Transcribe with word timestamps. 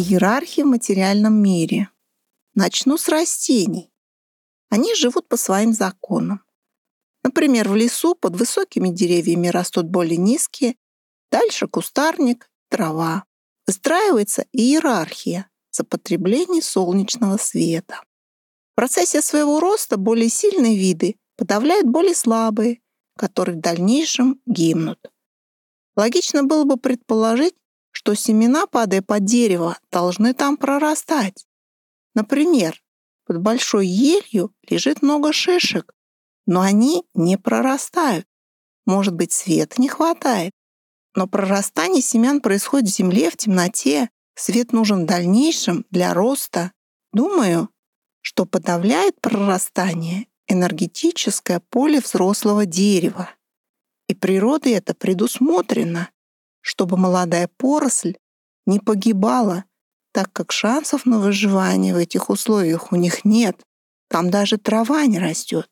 Иерархия 0.00 0.64
в 0.64 0.68
материальном 0.68 1.34
мире. 1.34 1.90
Начну 2.54 2.96
с 2.96 3.06
растений. 3.06 3.92
Они 4.70 4.94
живут 4.94 5.28
по 5.28 5.36
своим 5.36 5.74
законам. 5.74 6.42
Например, 7.22 7.68
в 7.68 7.76
лесу 7.76 8.14
под 8.14 8.34
высокими 8.36 8.88
деревьями 8.88 9.48
растут 9.48 9.90
более 9.90 10.16
низкие, 10.16 10.76
дальше 11.30 11.68
кустарник, 11.68 12.50
трава. 12.70 13.24
Выстраивается 13.66 14.46
иерархия 14.52 15.50
за 15.70 15.84
потребление 15.84 16.62
солнечного 16.62 17.36
света. 17.36 18.00
В 18.72 18.76
процессе 18.76 19.20
своего 19.20 19.60
роста 19.60 19.98
более 19.98 20.30
сильные 20.30 20.78
виды 20.78 21.16
подавляют 21.36 21.86
более 21.86 22.14
слабые, 22.14 22.80
которые 23.18 23.58
в 23.58 23.60
дальнейшем 23.60 24.40
гибнут. 24.46 25.12
Логично 25.94 26.42
было 26.42 26.64
бы 26.64 26.78
предположить, 26.78 27.54
что 28.00 28.14
семена, 28.14 28.66
падая 28.66 29.02
под 29.02 29.26
дерево, 29.26 29.78
должны 29.92 30.32
там 30.32 30.56
прорастать. 30.56 31.44
Например, 32.14 32.82
под 33.26 33.42
большой 33.42 33.86
елью 33.86 34.54
лежит 34.66 35.02
много 35.02 35.34
шишек, 35.34 35.94
но 36.46 36.62
они 36.62 37.04
не 37.12 37.36
прорастают. 37.36 38.26
Может 38.86 39.12
быть, 39.12 39.32
света 39.32 39.78
не 39.82 39.90
хватает. 39.90 40.52
Но 41.14 41.26
прорастание 41.26 42.00
семян 42.00 42.40
происходит 42.40 42.88
в 42.88 42.96
земле, 42.96 43.28
в 43.28 43.36
темноте. 43.36 44.08
Свет 44.34 44.72
нужен 44.72 45.02
в 45.02 45.06
дальнейшем 45.06 45.84
для 45.90 46.14
роста. 46.14 46.72
Думаю, 47.12 47.68
что 48.22 48.46
подавляет 48.46 49.20
прорастание 49.20 50.26
энергетическое 50.48 51.60
поле 51.68 52.00
взрослого 52.00 52.64
дерева. 52.64 53.28
И 54.08 54.14
природой 54.14 54.72
это 54.72 54.94
предусмотрено, 54.94 56.08
чтобы 56.60 56.96
молодая 56.96 57.48
поросль 57.56 58.16
не 58.66 58.80
погибала, 58.80 59.64
так 60.12 60.32
как 60.32 60.52
шансов 60.52 61.06
на 61.06 61.18
выживание 61.18 61.94
в 61.94 61.98
этих 61.98 62.30
условиях 62.30 62.92
у 62.92 62.96
них 62.96 63.24
нет. 63.24 63.60
Там 64.08 64.30
даже 64.30 64.58
трава 64.58 65.06
не 65.06 65.18
растет. 65.18 65.68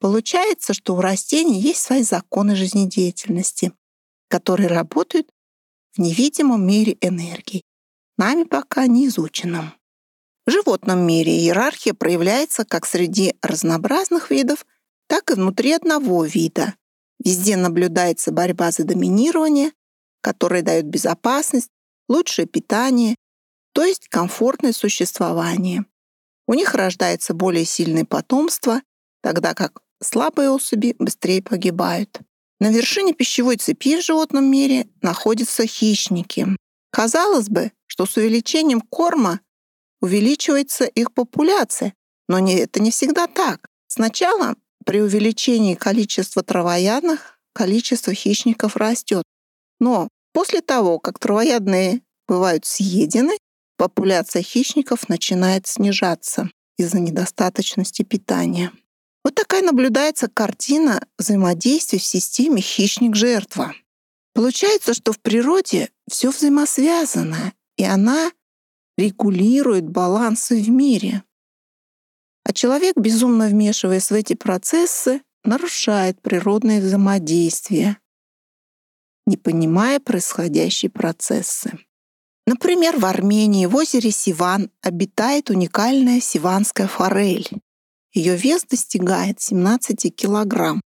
Получается, 0.00 0.74
что 0.74 0.94
у 0.94 1.00
растений 1.00 1.60
есть 1.60 1.80
свои 1.80 2.02
законы 2.02 2.54
жизнедеятельности, 2.56 3.72
которые 4.28 4.68
работают 4.68 5.28
в 5.94 6.00
невидимом 6.00 6.66
мире 6.66 6.98
энергии, 7.00 7.62
нами 8.18 8.44
пока 8.44 8.86
не 8.86 9.06
изученном. 9.06 9.72
В 10.46 10.50
животном 10.50 11.00
мире 11.06 11.32
иерархия 11.32 11.94
проявляется 11.94 12.64
как 12.64 12.86
среди 12.86 13.34
разнообразных 13.42 14.30
видов, 14.30 14.66
так 15.08 15.30
и 15.30 15.34
внутри 15.34 15.72
одного 15.72 16.24
вида. 16.24 16.74
Везде 17.24 17.56
наблюдается 17.56 18.30
борьба 18.30 18.70
за 18.70 18.84
доминирование, 18.84 19.72
которая 20.26 20.62
дает 20.62 20.86
безопасность, 20.86 21.70
лучшее 22.08 22.46
питание, 22.46 23.14
то 23.72 23.84
есть 23.84 24.08
комфортное 24.08 24.72
существование. 24.72 25.86
У 26.48 26.54
них 26.54 26.74
рождается 26.74 27.32
более 27.32 27.64
сильное 27.64 28.04
потомство, 28.04 28.82
тогда 29.22 29.54
как 29.54 29.82
слабые 30.02 30.50
особи 30.50 30.96
быстрее 30.98 31.42
погибают. 31.42 32.22
На 32.58 32.72
вершине 32.72 33.14
пищевой 33.14 33.56
цепи 33.56 34.00
в 34.00 34.04
животном 34.04 34.50
мире 34.50 34.88
находятся 35.00 35.64
хищники. 35.64 36.48
Казалось 36.90 37.48
бы, 37.48 37.70
что 37.86 38.04
с 38.04 38.16
увеличением 38.16 38.80
корма 38.80 39.38
увеличивается 40.00 40.86
их 40.86 41.14
популяция, 41.14 41.94
но 42.26 42.40
не, 42.40 42.56
это 42.56 42.82
не 42.82 42.90
всегда 42.90 43.28
так. 43.28 43.68
Сначала 43.86 44.56
при 44.84 45.00
увеличении 45.00 45.76
количества 45.76 46.42
травоядных 46.42 47.38
количество 47.52 48.12
хищников 48.12 48.74
растет. 48.74 49.22
Но 49.78 50.08
после 50.36 50.60
того, 50.60 50.98
как 50.98 51.18
травоядные 51.18 52.02
бывают 52.28 52.66
съедены, 52.66 53.38
популяция 53.78 54.42
хищников 54.42 55.08
начинает 55.08 55.66
снижаться 55.66 56.50
из-за 56.76 57.00
недостаточности 57.00 58.02
питания. 58.02 58.70
Вот 59.24 59.34
такая 59.34 59.62
наблюдается 59.62 60.28
картина 60.28 61.00
взаимодействия 61.18 61.98
в 61.98 62.04
системе 62.04 62.60
хищник-жертва. 62.60 63.72
Получается, 64.34 64.92
что 64.92 65.12
в 65.12 65.20
природе 65.20 65.88
все 66.06 66.30
взаимосвязано, 66.30 67.54
и 67.78 67.84
она 67.84 68.30
регулирует 68.98 69.88
балансы 69.88 70.60
в 70.60 70.68
мире. 70.68 71.22
А 72.44 72.52
человек, 72.52 72.94
безумно 72.98 73.48
вмешиваясь 73.48 74.10
в 74.10 74.14
эти 74.14 74.34
процессы, 74.34 75.22
нарушает 75.44 76.20
природное 76.20 76.82
взаимодействие, 76.82 77.96
не 79.26 79.36
понимая 79.36 80.00
происходящие 80.00 80.90
процессы. 80.90 81.78
Например, 82.46 82.96
в 82.96 83.04
Армении 83.04 83.66
в 83.66 83.74
озере 83.74 84.12
Сиван 84.12 84.70
обитает 84.80 85.50
уникальная 85.50 86.20
сиванская 86.20 86.86
форель. 86.86 87.48
Ее 88.12 88.36
вес 88.36 88.64
достигает 88.64 89.40
17 89.40 90.14
килограмм. 90.14 90.80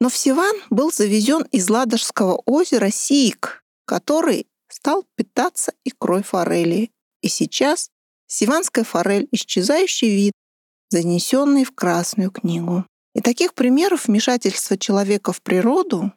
Но 0.00 0.08
в 0.08 0.16
Сиван 0.16 0.56
был 0.70 0.90
завезен 0.90 1.42
из 1.52 1.68
Ладожского 1.68 2.40
озера 2.46 2.90
сик, 2.90 3.62
который 3.84 4.46
стал 4.68 5.04
питаться 5.14 5.72
икрой 5.84 6.22
форели. 6.22 6.90
И 7.20 7.28
сейчас 7.28 7.90
сиванская 8.26 8.84
форель— 8.84 9.28
исчезающий 9.32 10.14
вид, 10.14 10.32
занесенный 10.90 11.64
в 11.64 11.74
Красную 11.74 12.30
книгу. 12.30 12.86
И 13.14 13.20
таких 13.20 13.54
примеров 13.54 14.06
вмешательства 14.06 14.78
человека 14.78 15.32
в 15.32 15.42
природу, 15.42 16.12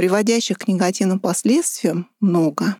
приводящих 0.00 0.56
к 0.56 0.66
негативным 0.66 1.20
последствиям, 1.20 2.08
много. 2.20 2.78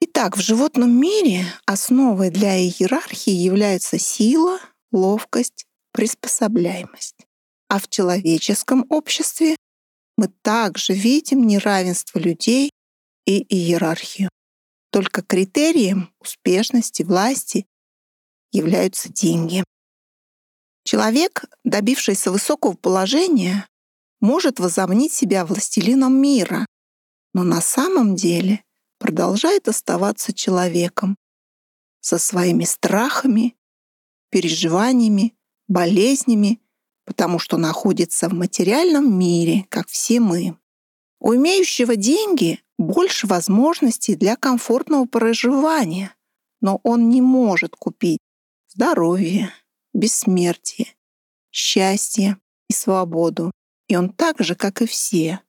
Итак, 0.00 0.36
в 0.36 0.40
животном 0.40 0.88
мире 0.88 1.46
основой 1.66 2.30
для 2.30 2.56
иерархии 2.56 3.32
являются 3.32 3.98
сила, 3.98 4.60
ловкость, 4.92 5.66
приспособляемость. 5.90 7.26
А 7.68 7.80
в 7.80 7.88
человеческом 7.88 8.86
обществе 8.88 9.56
мы 10.16 10.28
также 10.42 10.92
видим 10.92 11.44
неравенство 11.44 12.20
людей 12.20 12.70
и 13.26 13.42
иерархию. 13.52 14.28
Только 14.92 15.22
критерием 15.22 16.14
успешности 16.20 17.02
власти 17.02 17.66
являются 18.52 19.12
деньги. 19.12 19.64
Человек, 20.84 21.46
добившийся 21.64 22.30
высокого 22.30 22.74
положения, 22.74 23.66
может 24.24 24.58
возомнить 24.58 25.12
себя 25.12 25.44
властелином 25.44 26.18
мира, 26.18 26.64
но 27.34 27.42
на 27.42 27.60
самом 27.60 28.16
деле 28.16 28.64
продолжает 28.98 29.68
оставаться 29.68 30.32
человеком 30.32 31.18
со 32.00 32.16
своими 32.16 32.64
страхами, 32.64 33.54
переживаниями, 34.30 35.34
болезнями, 35.68 36.62
потому 37.04 37.38
что 37.38 37.58
находится 37.58 38.30
в 38.30 38.32
материальном 38.32 39.18
мире, 39.18 39.66
как 39.68 39.88
все 39.88 40.20
мы. 40.20 40.56
У 41.20 41.34
имеющего 41.34 41.94
деньги 41.94 42.60
больше 42.78 43.26
возможностей 43.26 44.16
для 44.16 44.36
комфортного 44.36 45.04
проживания, 45.04 46.16
но 46.62 46.80
он 46.82 47.10
не 47.10 47.20
может 47.20 47.76
купить 47.76 48.20
здоровье, 48.68 49.52
бессмертие, 49.92 50.94
счастье 51.50 52.38
и 52.70 52.72
свободу. 52.72 53.50
И 53.88 53.96
он 53.96 54.10
так 54.10 54.40
же, 54.40 54.54
как 54.54 54.82
и 54.82 54.86
все, 54.86 55.40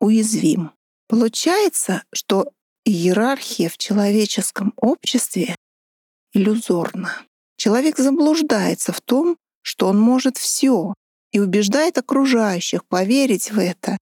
уязвим. 0.00 0.72
Получается, 1.08 2.02
что 2.12 2.50
иерархия 2.84 3.68
в 3.68 3.78
человеческом 3.78 4.72
обществе 4.76 5.56
иллюзорна. 6.32 7.22
Человек 7.56 7.98
заблуждается 7.98 8.92
в 8.92 9.00
том, 9.00 9.36
что 9.62 9.86
он 9.88 9.98
может 9.98 10.36
все, 10.36 10.94
и 11.32 11.40
убеждает 11.40 11.98
окружающих 11.98 12.84
поверить 12.86 13.50
в 13.50 13.58
это. 13.58 13.96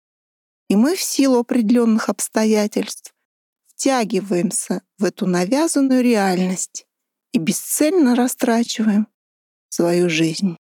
И 0.68 0.76
мы 0.76 0.96
в 0.96 1.02
силу 1.02 1.40
определенных 1.40 2.10
обстоятельств 2.10 3.12
втягиваемся 3.68 4.82
в 4.98 5.06
эту 5.06 5.26
навязанную 5.26 6.04
реальность 6.04 6.86
и 7.32 7.40
бесцельно 7.40 8.16
растрачиваем 8.16 9.08
свою 9.70 10.10
жизнь. 10.10 10.58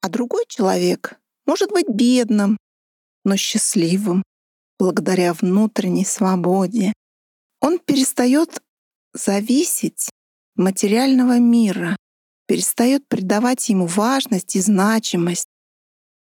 А 0.00 0.08
другой 0.08 0.44
человек 0.48 1.19
может 1.50 1.72
быть 1.72 1.88
бедным, 1.88 2.56
но 3.24 3.36
счастливым 3.36 4.22
благодаря 4.78 5.34
внутренней 5.34 6.04
свободе. 6.04 6.92
Он 7.60 7.80
перестает 7.80 8.62
зависеть 9.14 10.10
материального 10.54 11.40
мира 11.40 11.96
перестает 12.46 13.02
придавать 13.08 13.68
ему 13.68 13.86
важность 13.86 14.54
и 14.54 14.60
значимость. 14.60 15.48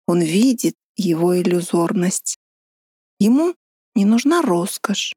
Он 0.06 0.22
видит 0.22 0.74
его 0.96 1.38
иллюзорность. 1.38 2.38
Ему 3.20 3.54
не 3.94 4.06
нужна 4.06 4.40
роскошь. 4.40 5.12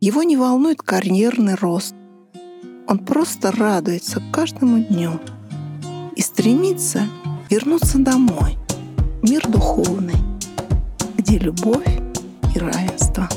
Его 0.00 0.22
не 0.22 0.38
волнует 0.38 0.80
карьерный 0.80 1.56
рост. 1.56 1.94
Он 2.88 2.98
просто 3.04 3.52
радуется 3.52 4.22
каждому 4.32 4.82
дню 4.82 5.20
и 6.16 6.22
стремится 6.22 7.06
вернуться 7.50 7.98
домой, 7.98 8.56
мир 9.22 9.46
духовный, 9.48 10.16
где 11.16 11.38
любовь 11.38 11.86
и 12.54 12.58
равенство. 12.58 13.28